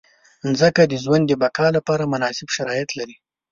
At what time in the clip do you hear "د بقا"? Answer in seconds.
1.27-1.67